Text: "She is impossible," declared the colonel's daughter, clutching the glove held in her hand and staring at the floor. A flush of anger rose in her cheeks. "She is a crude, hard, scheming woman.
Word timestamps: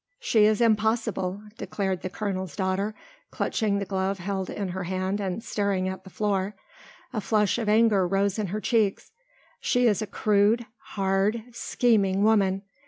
"She 0.19 0.45
is 0.45 0.61
impossible," 0.61 1.43
declared 1.59 2.01
the 2.01 2.09
colonel's 2.09 2.55
daughter, 2.55 2.95
clutching 3.29 3.77
the 3.77 3.85
glove 3.85 4.17
held 4.17 4.49
in 4.49 4.69
her 4.69 4.85
hand 4.85 5.21
and 5.21 5.43
staring 5.43 5.87
at 5.87 6.05
the 6.05 6.09
floor. 6.09 6.55
A 7.13 7.21
flush 7.21 7.59
of 7.59 7.69
anger 7.69 8.07
rose 8.07 8.39
in 8.39 8.47
her 8.47 8.59
cheeks. 8.61 9.11
"She 9.59 9.85
is 9.85 10.01
a 10.01 10.07
crude, 10.07 10.65
hard, 10.97 11.43
scheming 11.51 12.23
woman. 12.23 12.63